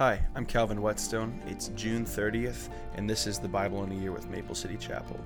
[0.00, 1.38] Hi, I'm Calvin Whetstone.
[1.46, 5.20] It's June 30th, and this is the Bible in a Year with Maple City Chapel.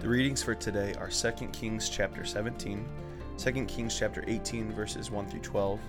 [0.00, 2.86] The readings for today are 2 Kings chapter 17,
[3.38, 5.80] 2 Kings chapter 18 verses 1 through 12,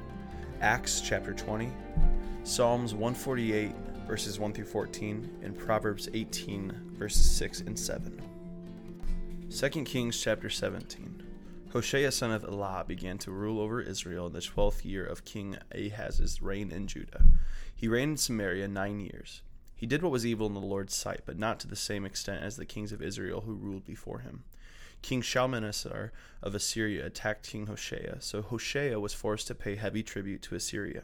[0.62, 1.70] Acts chapter 20,
[2.46, 3.73] Psalms 148
[4.07, 8.21] verses 1 through 14, and Proverbs 18 verses 6 and 7.
[9.50, 11.19] 2 Kings chapter 17.
[11.72, 15.56] Hoshea son of Elah began to rule over Israel in the twelfth year of King
[15.72, 17.24] Ahaz's reign in Judah.
[17.76, 19.44] He reigned in Samaria nine years.
[19.76, 22.44] He did what was evil in the Lord's sight, but not to the same extent
[22.44, 24.46] as the kings of Israel who ruled before him.
[25.04, 30.41] King Shalmaneser of Assyria attacked King Hoshea, so Hoshea was forced to pay heavy tribute
[30.41, 31.04] to Assyria.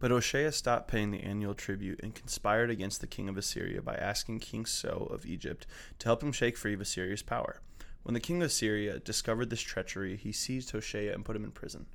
[0.00, 3.94] But Hoshea stopped paying the annual tribute and conspired against the king of Assyria by
[3.94, 5.68] asking King So of Egypt
[6.00, 7.60] to help him shake free of Assyria's power.
[8.04, 11.50] When the king of Assyria discovered this treachery, he seized Hoshea and put him in
[11.50, 11.86] prison.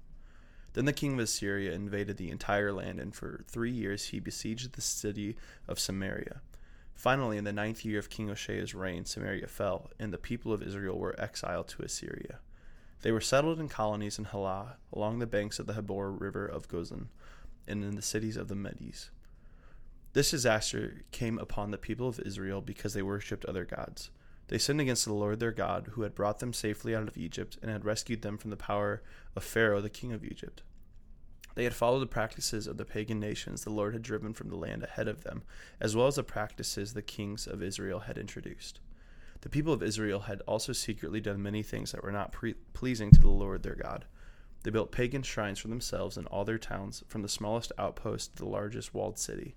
[0.74, 4.74] Then the king of Assyria invaded the entire land, and for three years he besieged
[4.74, 5.38] the city
[5.68, 6.42] of Samaria.
[6.96, 10.64] Finally, in the ninth year of King Hoshea's reign, Samaria fell, and the people of
[10.64, 12.40] Israel were exiled to Assyria.
[13.04, 16.68] They were settled in colonies in Halah, along the banks of the Habor River of
[16.68, 17.08] Gozan,
[17.68, 19.12] and in the cities of the Medes.
[20.14, 24.10] This disaster came upon the people of Israel because they worshipped other gods.
[24.50, 27.60] They sinned against the Lord their God, who had brought them safely out of Egypt
[27.62, 29.04] and had rescued them from the power
[29.36, 30.64] of Pharaoh, the king of Egypt.
[31.54, 34.56] They had followed the practices of the pagan nations the Lord had driven from the
[34.56, 35.44] land ahead of them,
[35.80, 38.80] as well as the practices the kings of Israel had introduced.
[39.42, 43.12] The people of Israel had also secretly done many things that were not pre- pleasing
[43.12, 44.06] to the Lord their God.
[44.64, 48.40] They built pagan shrines for themselves in all their towns, from the smallest outpost to
[48.40, 49.54] the largest walled city.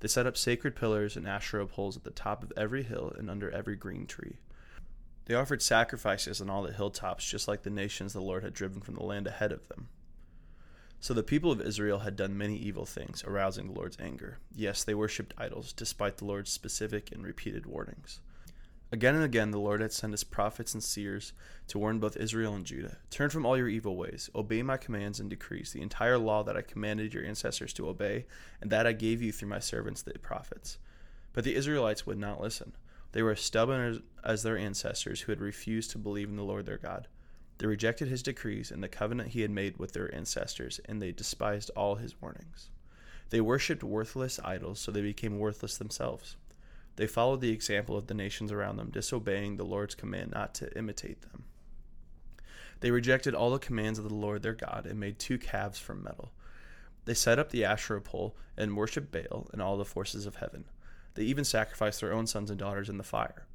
[0.00, 3.30] They set up sacred pillars and Asherah poles at the top of every hill and
[3.30, 4.38] under every green tree.
[5.26, 8.80] They offered sacrifices on all the hilltops, just like the nations the Lord had driven
[8.80, 9.88] from the land ahead of them.
[10.98, 14.38] So the people of Israel had done many evil things, arousing the Lord's anger.
[14.54, 18.20] Yes, they worshipped idols, despite the Lord's specific and repeated warnings.
[18.92, 21.32] Again and again, the Lord had sent his prophets and seers
[21.68, 25.20] to warn both Israel and Judah Turn from all your evil ways, obey my commands
[25.20, 28.26] and decrees, the entire law that I commanded your ancestors to obey,
[28.60, 30.78] and that I gave you through my servants the prophets.
[31.32, 32.72] But the Israelites would not listen.
[33.12, 36.66] They were as stubborn as their ancestors who had refused to believe in the Lord
[36.66, 37.06] their God.
[37.58, 41.12] They rejected his decrees and the covenant he had made with their ancestors, and they
[41.12, 42.70] despised all his warnings.
[43.30, 46.36] They worshipped worthless idols, so they became worthless themselves.
[46.96, 50.76] They followed the example of the nations around them, disobeying the Lord's command not to
[50.76, 51.44] imitate them.
[52.80, 56.02] They rejected all the commands of the Lord their God and made two calves from
[56.02, 56.32] metal.
[57.04, 60.64] They set up the Asherah pole and worshipped Baal and all the forces of heaven.
[61.14, 63.46] They even sacrificed their own sons and daughters in the fire.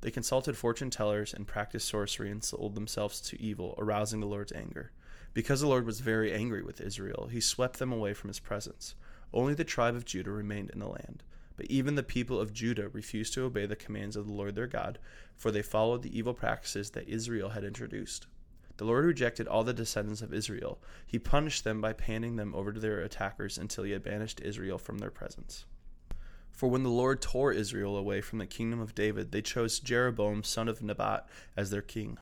[0.00, 4.52] They consulted fortune tellers and practiced sorcery and sold themselves to evil, arousing the Lord's
[4.52, 4.92] anger.
[5.32, 8.94] Because the Lord was very angry with Israel, he swept them away from his presence.
[9.32, 11.22] Only the tribe of Judah remained in the land.
[11.56, 14.66] But even the people of Judah refused to obey the commands of the Lord their
[14.66, 14.98] God,
[15.34, 18.26] for they followed the evil practices that Israel had introduced.
[18.76, 20.78] The Lord rejected all the descendants of Israel.
[21.06, 24.76] He punished them by handing them over to their attackers until he had banished Israel
[24.76, 25.64] from their presence.
[26.52, 30.42] For when the Lord tore Israel away from the kingdom of David, they chose Jeroboam,
[30.42, 32.18] son of Nebat, as their king.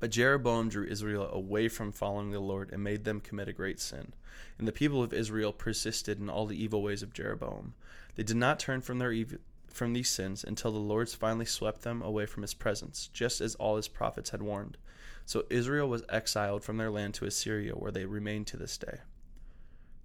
[0.00, 3.78] But Jeroboam drew Israel away from following the Lord and made them commit a great
[3.78, 4.14] sin.
[4.58, 7.74] And the people of Israel persisted in all the evil ways of Jeroboam.
[8.14, 11.82] They did not turn from their evil from these sins until the Lord finally swept
[11.82, 14.76] them away from his presence, just as all his prophets had warned.
[15.24, 18.98] So Israel was exiled from their land to Assyria, where they remain to this day.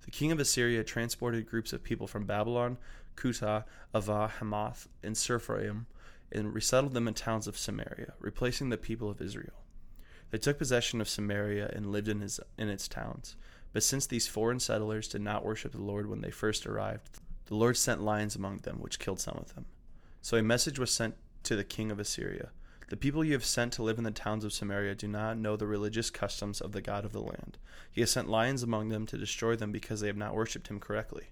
[0.04, 2.78] The king of Assyria transported groups of people from Babylon,
[3.16, 5.86] Cutha, Avah, Hamath, and Sepharvaim,
[6.32, 9.65] and resettled them in towns of Samaria, replacing the people of Israel.
[10.32, 13.36] They took possession of Samaria and lived in, his, in its towns.
[13.74, 17.56] But since these foreign settlers did not worship the Lord when they first arrived, the
[17.56, 19.66] Lord sent lions among them, which killed some of them.
[20.22, 22.50] So a message was sent to the king of Assyria
[22.90, 25.56] The people you have sent to live in the towns of Samaria do not know
[25.56, 27.58] the religious customs of the God of the land.
[27.92, 30.80] He has sent lions among them to destroy them because they have not worshipped him
[30.80, 31.28] correctly.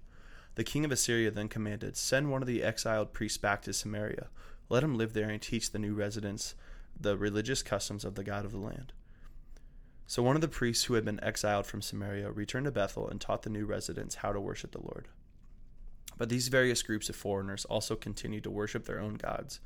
[0.56, 4.28] The king of Assyria then commanded, Send one of the exiled priests back to Samaria.
[4.70, 6.56] Let him live there and teach the new residents
[7.00, 8.94] the religious customs of the God of the land.
[10.06, 13.20] So one of the priests who had been exiled from Samaria returned to Bethel and
[13.20, 15.08] taught the new residents how to worship the Lord.
[16.18, 19.60] But these various groups of foreigners also continued to worship their own gods.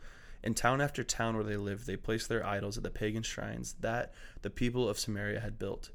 [0.44, 3.76] In town after town where they lived, they placed their idols at the pagan shrines
[3.82, 4.14] that
[4.44, 5.92] the people of Samaria had built.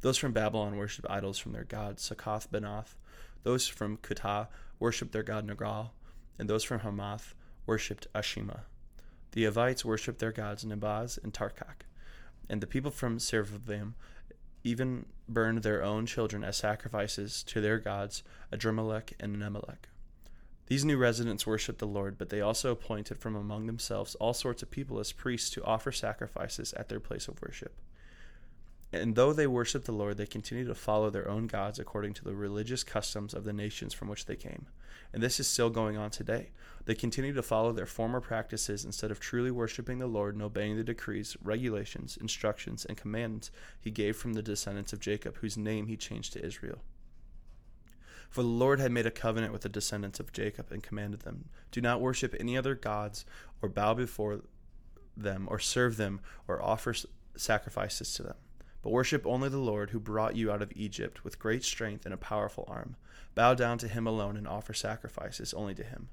[0.00, 2.96] Those from Babylon worshipped idols from their god Succoth Benoth.
[3.42, 4.48] Those from Cutha
[4.78, 5.90] worshipped their god Nergal,
[6.38, 7.34] and those from Hamath
[7.66, 8.60] worshipped Ashima.
[9.32, 11.86] The Avites worshipped their gods Nibhaz and Tarkak,
[12.48, 13.94] and the people from Sepharvaim
[14.62, 19.88] even burned their own children as sacrifices to their gods Adrammelech and Nemelech.
[20.66, 24.62] These new residents worshiped the Lord, but they also appointed from among themselves all sorts
[24.62, 27.74] of people as priests to offer sacrifices at their place of worship.
[28.92, 32.24] And though they worshiped the Lord, they continued to follow their own gods according to
[32.24, 34.66] the religious customs of the nations from which they came.
[35.14, 36.50] And this is still going on today.
[36.84, 40.76] They continue to follow their former practices instead of truly worshiping the Lord and obeying
[40.76, 43.50] the decrees, regulations, instructions, and commands
[43.80, 46.82] he gave from the descendants of Jacob, whose name he changed to Israel.
[48.28, 51.50] For the Lord had made a covenant with the descendants of Jacob and commanded them
[51.70, 53.24] Do not worship any other gods,
[53.60, 54.40] or bow before
[55.16, 56.94] them, or serve them, or offer
[57.36, 58.36] sacrifices to them.
[58.82, 62.12] But worship only the Lord who brought you out of Egypt with great strength and
[62.12, 62.96] a powerful arm.
[63.34, 66.08] Bow down to him alone and offer sacrifices only to him.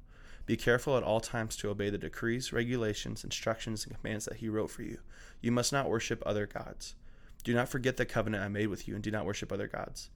[0.46, 4.50] Be careful at all times to obey the decrees, regulations, instructions, and commands that he
[4.50, 5.00] wrote for you.
[5.42, 6.96] You must not worship other gods.
[7.44, 10.10] Do not forget the covenant I made with you, and do not worship other gods.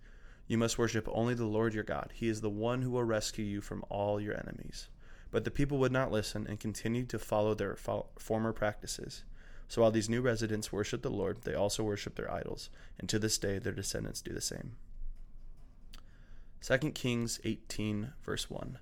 [0.48, 2.12] You must worship only the Lord your God.
[2.14, 4.90] He is the one who will rescue you from all your enemies.
[5.32, 7.76] But the people would not listen and continued to follow their
[8.18, 9.24] former practices.
[9.74, 13.18] So while these new residents worship the Lord, they also worship their idols, and to
[13.18, 14.74] this day their descendants do the same.
[16.62, 18.78] 2 Kings 18, verse 1.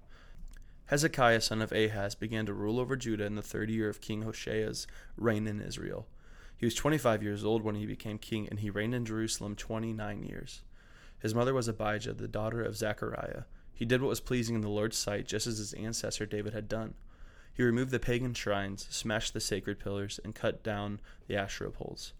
[0.87, 4.23] Hezekiah, son of Ahaz, began to rule over Judah in the third year of King
[4.23, 4.85] Hoshea's
[5.15, 6.07] reign in Israel.
[6.57, 10.23] He was 25 years old when he became king, and he reigned in Jerusalem 29
[10.23, 10.61] years.
[11.19, 13.43] His mother was Abijah, the daughter of Zechariah.
[13.73, 16.67] He did what was pleasing in the Lord's sight, just as his ancestor David had
[16.67, 16.95] done.
[17.53, 22.13] He removed the pagan shrines, smashed the sacred pillars, and cut down the Asherah poles.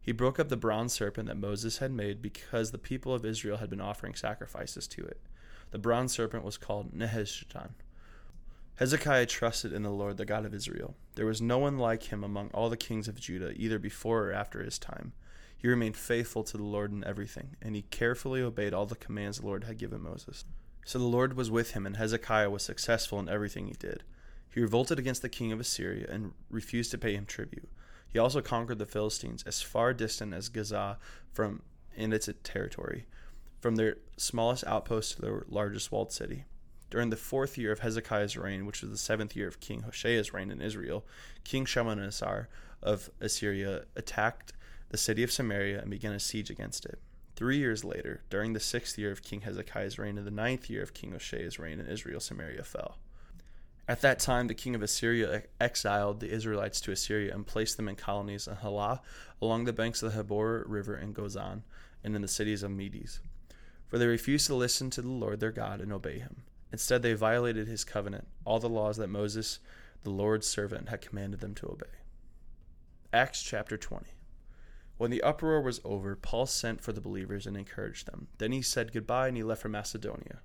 [0.00, 3.58] He broke up the bronze serpent that Moses had made because the people of Israel
[3.58, 5.20] had been offering sacrifices to it.
[5.70, 7.70] The bronze serpent was called Nehushtan.
[8.76, 10.94] Hezekiah trusted in the Lord, the God of Israel.
[11.14, 14.32] There was no one like him among all the kings of Judah, either before or
[14.32, 15.12] after his time.
[15.54, 19.38] He remained faithful to the Lord in everything, and he carefully obeyed all the commands
[19.38, 20.46] the Lord had given Moses.
[20.86, 24.02] So the Lord was with him, and Hezekiah was successful in everything he did.
[24.50, 27.68] He revolted against the king of Assyria and refused to pay him tribute.
[28.08, 30.98] He also conquered the Philistines as far distant as Gaza
[31.32, 31.62] from
[31.94, 33.06] in its territory,
[33.60, 36.44] from their smallest outpost to their largest walled city.
[36.90, 40.32] During the fourth year of Hezekiah's reign, which was the seventh year of King Hoshea's
[40.32, 41.06] reign in Israel,
[41.44, 42.48] King Shalmaneser
[42.82, 44.52] of Assyria attacked
[44.88, 46.98] the city of Samaria and began a siege against it.
[47.36, 50.82] Three years later, during the sixth year of King Hezekiah's reign and the ninth year
[50.82, 52.98] of King Hoshea's reign in Israel, Samaria fell.
[53.88, 57.88] At that time, the king of Assyria exiled the Israelites to Assyria and placed them
[57.88, 59.00] in colonies in Halah,
[59.42, 61.62] along the banks of the Habor River in Gozan,
[62.04, 63.20] and in the cities of Medes.
[63.88, 66.44] For they refused to listen to the Lord their God and obey him.
[66.72, 69.58] Instead, they violated his covenant, all the laws that Moses,
[70.02, 71.86] the Lord's servant, had commanded them to obey.
[73.12, 74.06] Acts chapter 20.
[74.96, 78.28] When the uproar was over, Paul sent for the believers and encouraged them.
[78.38, 80.40] Then he said goodbye and he left for Macedonia.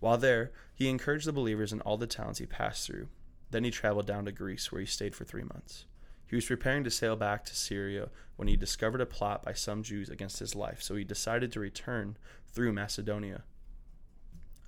[0.00, 3.08] While there, he encouraged the believers in all the towns he passed through.
[3.50, 5.84] Then he traveled down to Greece, where he stayed for three months.
[6.26, 9.82] He was preparing to sail back to Syria when he discovered a plot by some
[9.82, 12.16] Jews against his life, so he decided to return
[12.48, 13.42] through Macedonia.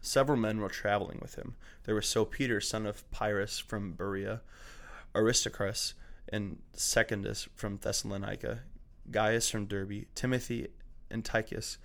[0.00, 1.56] Several men were traveling with him.
[1.84, 4.42] There was Sopater, son of Pyrrhus from Berea,
[5.16, 5.94] Aristarchus
[6.28, 8.60] and Secundus from Thessalonica,
[9.10, 10.68] Gaius from Derbe, Timothy
[11.10, 11.78] and Tychicus,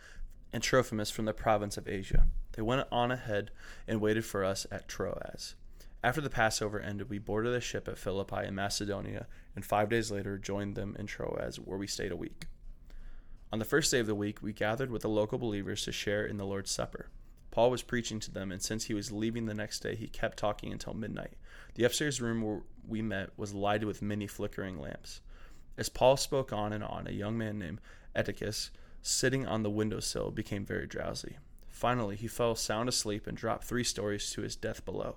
[0.53, 2.27] and Trophimus from the province of Asia.
[2.53, 3.51] They went on ahead
[3.87, 5.55] and waited for us at Troas.
[6.03, 10.09] After the Passover ended, we boarded a ship at Philippi in Macedonia, and five days
[10.09, 12.47] later joined them in Troas, where we stayed a week.
[13.53, 16.25] On the first day of the week, we gathered with the local believers to share
[16.25, 17.09] in the Lord's Supper.
[17.51, 20.37] Paul was preaching to them, and since he was leaving the next day, he kept
[20.37, 21.33] talking until midnight.
[21.75, 25.21] The upstairs room where we met was lighted with many flickering lamps.
[25.77, 27.81] As Paul spoke on and on, a young man named
[28.15, 31.37] Eutychus, sitting on the windowsill, became very drowsy.
[31.81, 35.15] Finally, he fell sound asleep and dropped three stories to his death below.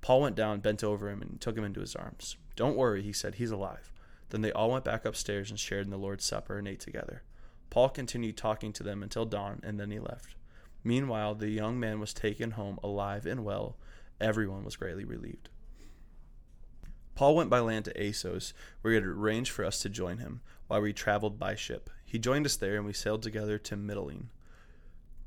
[0.00, 2.36] Paul went down, bent over him, and took him into his arms.
[2.54, 3.90] Don't worry, he said, he's alive.
[4.28, 7.24] Then they all went back upstairs and shared in the Lord's Supper and ate together.
[7.70, 10.36] Paul continued talking to them until dawn, and then he left.
[10.84, 13.76] Meanwhile, the young man was taken home alive and well.
[14.20, 15.48] Everyone was greatly relieved.
[17.16, 20.40] Paul went by land to Assos, where he had arranged for us to join him,
[20.68, 21.90] while we traveled by ship.
[22.04, 24.28] He joined us there, and we sailed together to Mytilene.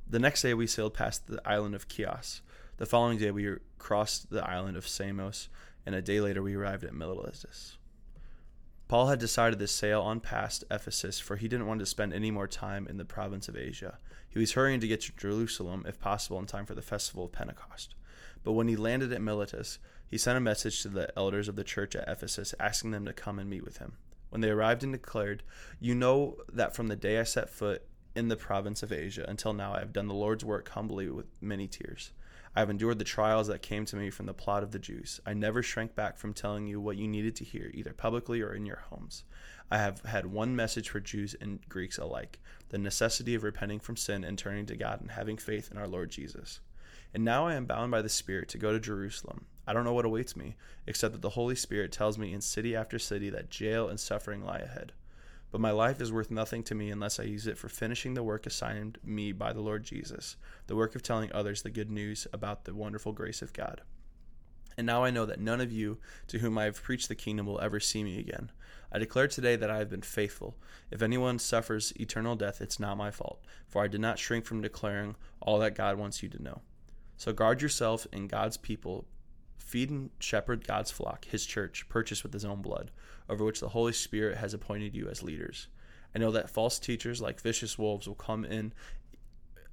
[0.07, 2.41] The next day we sailed past the island of Chios.
[2.77, 5.49] The following day we crossed the island of Samos,
[5.85, 7.77] and a day later we arrived at Miletus.
[8.87, 12.29] Paul had decided to sail on past Ephesus, for he didn't want to spend any
[12.29, 13.97] more time in the province of Asia.
[14.29, 17.31] He was hurrying to get to Jerusalem, if possible, in time for the festival of
[17.31, 17.95] Pentecost.
[18.43, 21.63] But when he landed at Miletus, he sent a message to the elders of the
[21.63, 23.93] church at Ephesus, asking them to come and meet with him.
[24.29, 25.43] When they arrived and declared,
[25.79, 29.25] You know that from the day I set foot in the province of Asia.
[29.27, 32.11] Until now, I have done the Lord's work humbly with many tears.
[32.55, 35.19] I have endured the trials that came to me from the plot of the Jews.
[35.25, 38.53] I never shrank back from telling you what you needed to hear, either publicly or
[38.53, 39.23] in your homes.
[39.71, 42.39] I have had one message for Jews and Greeks alike
[42.69, 45.87] the necessity of repenting from sin and turning to God and having faith in our
[45.87, 46.59] Lord Jesus.
[47.13, 49.45] And now I am bound by the Spirit to go to Jerusalem.
[49.67, 50.55] I don't know what awaits me,
[50.87, 54.43] except that the Holy Spirit tells me in city after city that jail and suffering
[54.43, 54.91] lie ahead.
[55.53, 58.23] But my life is worth nothing to me unless I use it for finishing the
[58.23, 62.25] work assigned me by the Lord Jesus, the work of telling others the good news
[62.33, 63.81] about the wonderful grace of God.
[64.79, 67.45] And now I know that none of you to whom I have preached the kingdom
[67.45, 68.51] will ever see me again.
[68.91, 70.57] I declare today that I have been faithful.
[70.89, 74.61] If anyone suffers eternal death, it's not my fault, for I did not shrink from
[74.61, 76.61] declaring all that God wants you to know.
[77.15, 79.05] So guard yourself and God's people
[79.63, 82.91] feed and shepherd God's flock, his church, purchased with his own blood,
[83.29, 85.67] over which the Holy Spirit has appointed you as leaders.
[86.15, 88.73] I know that false teachers like vicious wolves will come in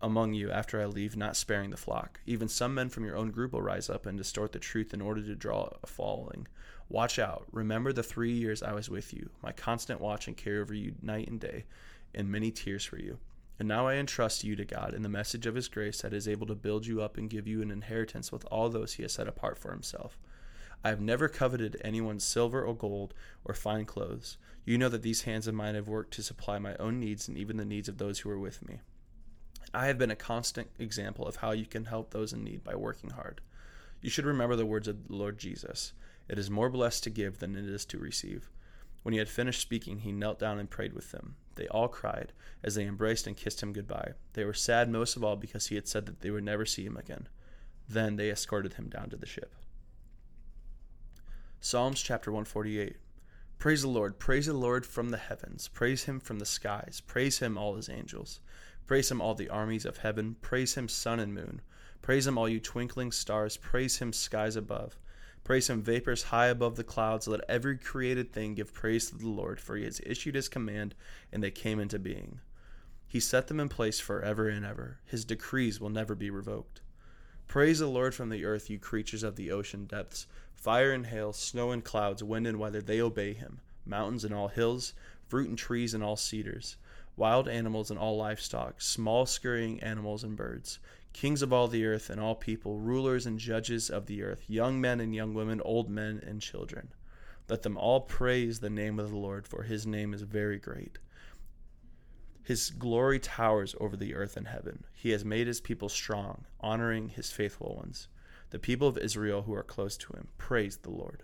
[0.02, 2.20] among you after I leave, not sparing the flock.
[2.25, 5.02] Even some men from your own group will rise up and distort the truth in
[5.02, 6.49] order to draw a following.
[6.88, 7.47] Watch out.
[7.52, 10.94] Remember the three years I was with you, my constant watch and care over you
[11.02, 11.64] night and day,
[12.14, 13.18] and many tears for you.
[13.61, 16.26] And now I entrust you to God in the message of His grace that is
[16.26, 19.12] able to build you up and give you an inheritance with all those He has
[19.12, 20.19] set apart for Himself.
[20.83, 23.12] I have never coveted anyone's silver or gold
[23.45, 24.38] or fine clothes.
[24.64, 27.37] You know that these hands of mine have worked to supply my own needs and
[27.37, 28.81] even the needs of those who are with me.
[29.75, 32.75] I have been a constant example of how you can help those in need by
[32.76, 33.43] working hard.
[34.00, 35.93] You should remember the words of the Lord Jesus
[36.31, 38.49] It is more blessed to give than it is to receive.
[39.02, 41.37] When he had finished speaking, he knelt down and prayed with them.
[41.57, 44.12] They all cried as they embraced and kissed him goodbye.
[44.35, 46.85] They were sad most of all because he had said that they would never see
[46.85, 47.28] him again.
[47.88, 49.54] Then they escorted him down to the ship.
[51.61, 52.97] Psalms chapter 148.
[53.59, 54.19] Praise the Lord.
[54.19, 55.69] Praise the Lord from the heavens.
[55.69, 57.02] Praise him from the skies.
[57.07, 58.40] Praise him, all his angels.
[58.87, 60.37] Praise him, all the armies of heaven.
[60.40, 61.61] Praise him, sun and moon.
[62.00, 63.59] Praise him, all you twinkling stars.
[63.59, 64.99] Praise him, skies above.
[65.50, 67.26] Praise him, vapors high above the clouds.
[67.26, 70.95] Let every created thing give praise to the Lord, for he has issued his command,
[71.33, 72.38] and they came into being.
[73.09, 75.00] He set them in place forever and ever.
[75.07, 76.83] His decrees will never be revoked.
[77.49, 80.28] Praise the Lord from the earth, you creatures of the ocean depths.
[80.54, 83.59] Fire and hail, snow and clouds, wind and weather, they obey him.
[83.85, 84.95] Mountains and all hills,
[85.26, 86.76] fruit and trees and all cedars,
[87.16, 90.78] wild animals and all livestock, small scurrying animals and birds,
[91.12, 94.81] kings of all the earth and all people, rulers and judges of the earth, young
[94.81, 96.93] men and young women, old men and children.
[97.49, 100.99] Let them all praise the name of the Lord, for his name is very great.
[102.43, 104.85] His glory towers over the earth and heaven.
[104.93, 108.09] He has made his people strong, honoring his faithful ones
[108.50, 110.29] the people of Israel who are close to him.
[110.37, 111.23] Praise the Lord.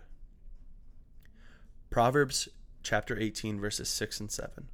[1.89, 2.49] Proverbs
[2.83, 4.69] chapter 18, verses 6 and 7.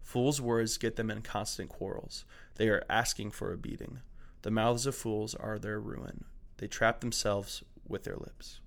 [0.00, 2.24] Fools' words get them in constant quarrels.
[2.56, 4.00] They are asking for a beating.
[4.42, 6.24] The mouths of fools are their ruin.
[6.58, 8.60] They trap themselves with their lips.